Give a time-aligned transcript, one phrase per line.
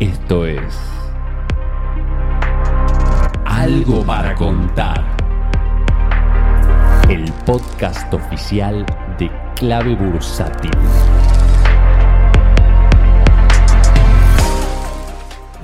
[0.00, 0.62] Esto es
[3.44, 5.04] Algo para contar.
[7.08, 8.86] El podcast oficial
[9.18, 10.70] de Clave Bursátil.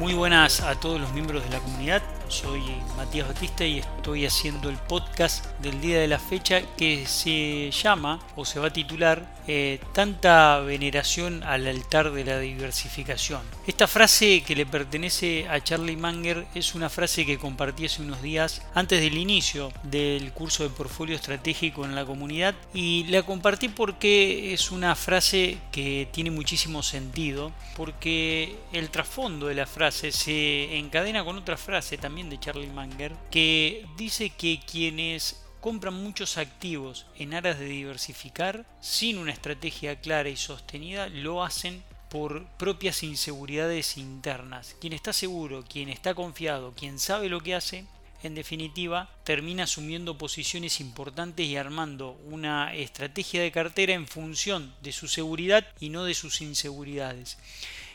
[0.00, 2.02] Muy buenas a todos los miembros de la comunidad.
[2.34, 2.62] Soy
[2.96, 8.18] Matías Batista y estoy haciendo el podcast del día de la fecha que se llama
[8.34, 13.42] o se va a titular eh, Tanta veneración al altar de la diversificación.
[13.66, 18.20] Esta frase que le pertenece a Charlie Manger es una frase que compartí hace unos
[18.20, 23.68] días antes del inicio del curso de portfolio estratégico en la comunidad y la compartí
[23.68, 30.76] porque es una frase que tiene muchísimo sentido porque el trasfondo de la frase se
[30.78, 37.06] encadena con otra frase también de Charlie Manger, que dice que quienes compran muchos activos
[37.16, 43.96] en aras de diversificar sin una estrategia clara y sostenida lo hacen por propias inseguridades
[43.96, 44.76] internas.
[44.80, 47.86] Quien está seguro, quien está confiado, quien sabe lo que hace,
[48.22, 54.92] en definitiva, termina asumiendo posiciones importantes y armando una estrategia de cartera en función de
[54.92, 57.36] su seguridad y no de sus inseguridades.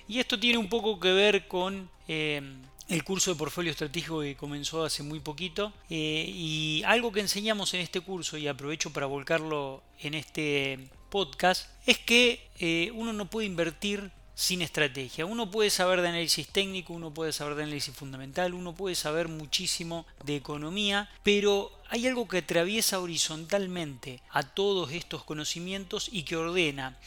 [0.07, 2.41] Y esto tiene un poco que ver con eh,
[2.89, 7.73] el curso de portfolio estratégico que comenzó hace muy poquito eh, y algo que enseñamos
[7.75, 13.29] en este curso y aprovecho para volcarlo en este podcast es que eh, uno no
[13.29, 15.25] puede invertir sin estrategia.
[15.25, 19.27] Uno puede saber de análisis técnico, uno puede saber de análisis fundamental, uno puede saber
[19.27, 26.37] muchísimo de economía, pero hay algo que atraviesa horizontalmente a todos estos conocimientos y que
[26.37, 26.97] ordena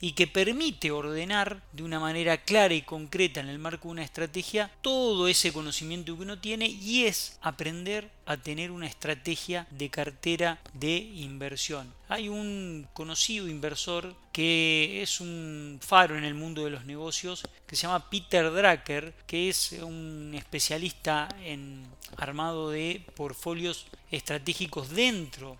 [0.00, 4.04] y que permite ordenar de una manera clara y concreta en el marco de una
[4.04, 9.88] estrategia todo ese conocimiento que uno tiene y es aprender a tener una estrategia de
[9.88, 11.92] cartera de inversión.
[12.08, 17.74] Hay un conocido inversor que es un faro en el mundo de los negocios que
[17.74, 21.86] se llama Peter Drucker, que es un especialista en
[22.18, 25.56] armado de portfolios estratégicos dentro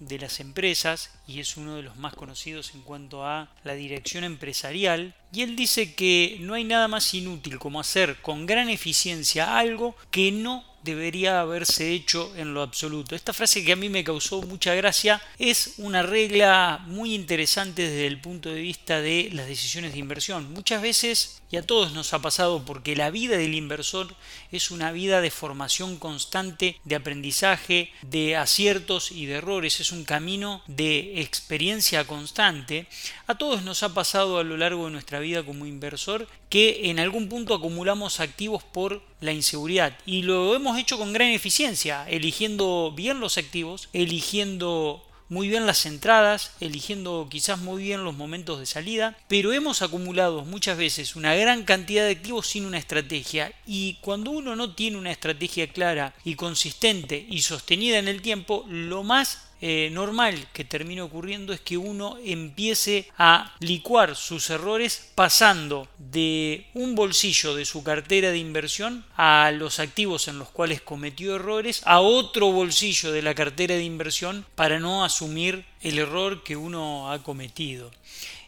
[0.00, 4.24] de las empresas y es uno de los más conocidos en cuanto a la dirección
[4.24, 5.14] empresarial.
[5.30, 9.94] Y él dice que no hay nada más inútil como hacer con gran eficiencia algo
[10.10, 13.16] que no debería haberse hecho en lo absoluto.
[13.16, 18.06] Esta frase que a mí me causó mucha gracia es una regla muy interesante desde
[18.06, 20.52] el punto de vista de las decisiones de inversión.
[20.52, 24.14] Muchas veces, y a todos nos ha pasado, porque la vida del inversor
[24.52, 30.04] es una vida de formación constante, de aprendizaje, de aciertos y de errores, es un
[30.04, 32.86] camino de experiencia constante.
[33.26, 37.00] A todos nos ha pasado a lo largo de nuestra vida como inversor que en
[37.00, 42.92] algún punto acumulamos activos por la inseguridad y lo hemos hecho con gran eficiencia, eligiendo
[42.94, 48.66] bien los activos, eligiendo muy bien las entradas, eligiendo quizás muy bien los momentos de
[48.66, 53.52] salida, pero hemos acumulado muchas veces una gran cantidad de activos sin una estrategia.
[53.66, 58.64] Y cuando uno no tiene una estrategia clara y consistente y sostenida en el tiempo,
[58.68, 65.10] lo más eh, normal que termine ocurriendo es que uno empiece a licuar sus errores
[65.14, 70.82] pasando de un bolsillo de su cartera de inversión a los activos en los cuales
[70.82, 76.42] cometió errores a otro bolsillo de la cartera de inversión para no asumir el error
[76.42, 77.90] que uno ha cometido.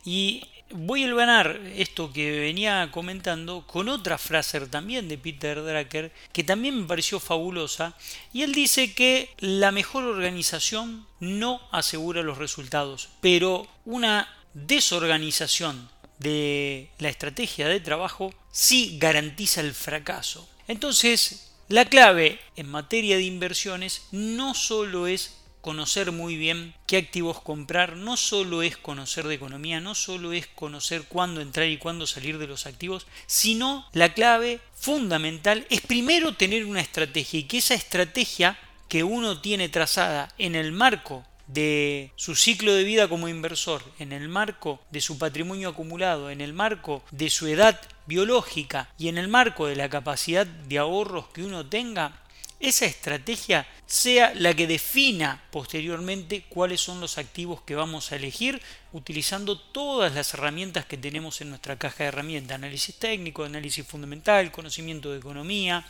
[0.05, 6.13] Y voy a ganar esto que venía comentando con otra frase también de Peter Drucker
[6.33, 7.95] que también me pareció fabulosa
[8.33, 15.89] y él dice que la mejor organización no asegura los resultados pero una desorganización
[16.19, 20.49] de la estrategia de trabajo sí garantiza el fracaso.
[20.67, 25.35] Entonces la clave en materia de inversiones no solo es
[25.67, 30.47] conocer muy bien qué activos comprar, no solo es conocer de economía, no solo es
[30.47, 36.37] conocer cuándo entrar y cuándo salir de los activos, sino la clave fundamental es primero
[36.37, 38.57] tener una estrategia y que esa estrategia
[38.87, 44.13] que uno tiene trazada en el marco de su ciclo de vida como inversor, en
[44.13, 49.19] el marco de su patrimonio acumulado, en el marco de su edad biológica y en
[49.19, 52.21] el marco de la capacidad de ahorros que uno tenga,
[52.59, 58.61] esa estrategia sea la que defina posteriormente cuáles son los activos que vamos a elegir
[58.93, 64.51] utilizando todas las herramientas que tenemos en nuestra caja de herramientas, análisis técnico, análisis fundamental,
[64.51, 65.87] conocimiento de economía,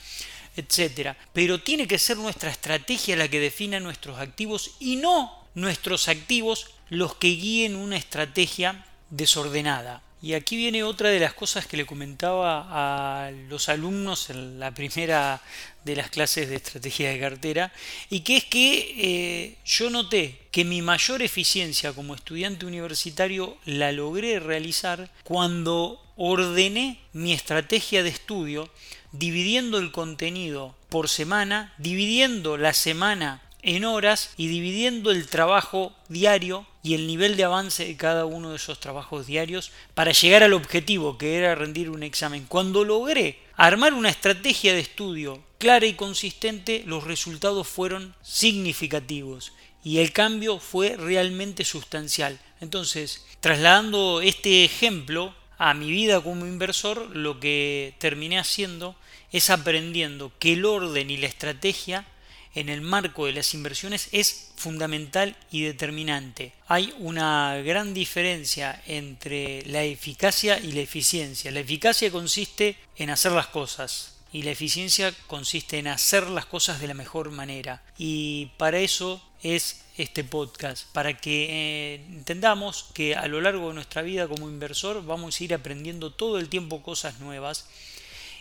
[0.57, 1.17] etcétera.
[1.33, 6.73] Pero tiene que ser nuestra estrategia la que defina nuestros activos y no nuestros activos
[6.89, 10.03] los que guíen una estrategia desordenada.
[10.23, 14.73] Y aquí viene otra de las cosas que le comentaba a los alumnos en la
[14.73, 15.43] primera
[15.85, 17.73] de las clases de estrategia de cartera,
[18.09, 23.93] y que es que eh, yo noté que mi mayor eficiencia como estudiante universitario la
[23.93, 28.71] logré realizar cuando ordené mi estrategia de estudio
[29.13, 36.67] dividiendo el contenido por semana, dividiendo la semana en horas y dividiendo el trabajo diario
[36.85, 40.53] y el nivel de avance de cada uno de esos trabajos diarios para llegar al
[40.53, 42.47] objetivo que era rendir un examen.
[42.47, 49.53] Cuando logré armar una estrategia de estudio clara y consistente, los resultados fueron significativos
[49.83, 52.39] y el cambio fue realmente sustancial.
[52.61, 58.95] Entonces, trasladando este ejemplo a mi vida como inversor, lo que terminé haciendo
[59.33, 62.07] es aprendiendo que el orden y la estrategia
[62.57, 66.53] en el marco de las inversiones es fundamental y determinante.
[66.67, 71.51] Hay una gran diferencia entre la eficacia y la eficiencia.
[71.51, 76.81] La eficacia consiste en hacer las cosas y la eficiencia consiste en hacer las cosas
[76.81, 77.83] de la mejor manera.
[77.99, 83.75] Y para eso es este podcast, para que eh, entendamos que a lo largo de
[83.75, 87.67] nuestra vida como inversor vamos a ir aprendiendo todo el tiempo cosas nuevas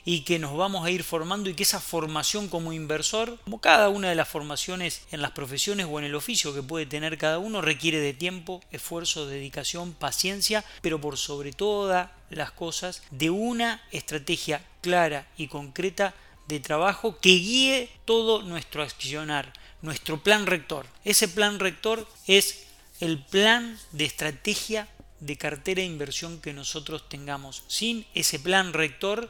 [0.05, 3.89] y que nos vamos a ir formando y que esa formación como inversor, como cada
[3.89, 7.39] una de las formaciones en las profesiones o en el oficio que puede tener cada
[7.39, 13.81] uno, requiere de tiempo, esfuerzo, dedicación, paciencia, pero por sobre todas las cosas de una
[13.91, 16.13] estrategia clara y concreta
[16.47, 19.51] de trabajo que guíe todo nuestro accionar,
[19.81, 20.85] nuestro plan rector.
[21.03, 22.67] Ese plan rector es
[22.99, 24.87] el plan de estrategia
[25.19, 27.63] de cartera de inversión que nosotros tengamos.
[27.67, 29.29] Sin ese plan rector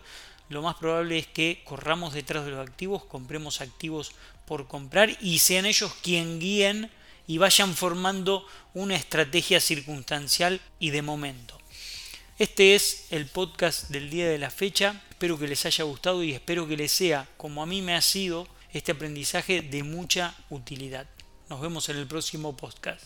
[0.49, 4.11] lo más probable es que corramos detrás de los activos, compremos activos
[4.45, 6.91] por comprar y sean ellos quien guíen
[7.27, 11.57] y vayan formando una estrategia circunstancial y de momento.
[12.37, 15.01] Este es el podcast del día de la fecha.
[15.09, 18.01] Espero que les haya gustado y espero que les sea, como a mí me ha
[18.01, 21.07] sido, este aprendizaje de mucha utilidad.
[21.49, 23.05] Nos vemos en el próximo podcast.